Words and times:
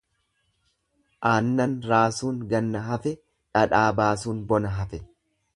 Aannan 1.31 1.75
raasuun 1.91 2.41
ganna 2.55 2.83
hafe, 2.89 3.15
dhadhaa 3.53 3.87
baasuun 4.03 4.45
bona 4.55 4.77
hafe. 4.81 5.05